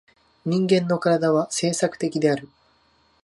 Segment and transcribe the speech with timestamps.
[0.47, 2.49] 人間の身体は制作的である。